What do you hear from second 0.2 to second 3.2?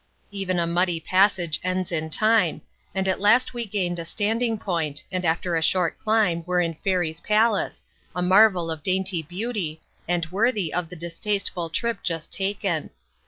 Even a muddy passage ends in time, and at